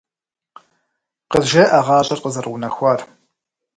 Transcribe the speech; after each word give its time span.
КъызжеӀэ 1.31 1.79
гъащӀэр 1.85 2.19
къызэрыунэхуар! 2.23 2.99